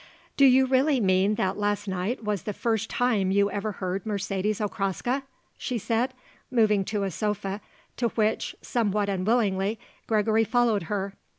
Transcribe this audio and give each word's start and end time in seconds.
"Do 0.35 0.45
you 0.45 0.65
really 0.65 0.99
mean 0.99 1.35
that 1.35 1.59
last 1.59 1.87
night 1.87 2.23
was 2.23 2.41
the 2.41 2.53
first 2.53 2.89
time 2.89 3.29
you 3.29 3.51
ever 3.51 3.73
heard 3.73 4.03
Mercedes 4.03 4.59
Okraska?" 4.59 5.21
she 5.59 5.77
said, 5.77 6.15
moving 6.49 6.83
to 6.85 7.03
a 7.03 7.11
sofa, 7.11 7.61
to 7.97 8.07
which, 8.07 8.55
somewhat 8.63 9.09
unwillingly, 9.09 9.77
Gregory 10.07 10.43
followed 10.43 10.85
her. 10.89 11.13